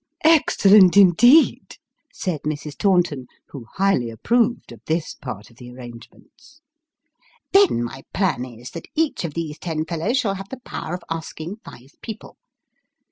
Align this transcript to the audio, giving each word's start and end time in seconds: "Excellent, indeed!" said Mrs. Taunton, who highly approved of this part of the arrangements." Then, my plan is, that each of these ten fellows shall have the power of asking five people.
"Excellent, 0.39 0.97
indeed!" 0.97 1.77
said 2.11 2.41
Mrs. 2.41 2.75
Taunton, 2.75 3.27
who 3.49 3.67
highly 3.75 4.09
approved 4.09 4.71
of 4.71 4.81
this 4.87 5.13
part 5.13 5.51
of 5.51 5.57
the 5.57 5.69
arrangements." 5.71 6.59
Then, 7.53 7.83
my 7.83 8.01
plan 8.11 8.43
is, 8.43 8.71
that 8.71 8.87
each 8.95 9.23
of 9.23 9.35
these 9.35 9.59
ten 9.59 9.85
fellows 9.85 10.17
shall 10.17 10.33
have 10.33 10.49
the 10.49 10.59
power 10.61 10.95
of 10.95 11.03
asking 11.11 11.57
five 11.63 11.91
people. 12.01 12.37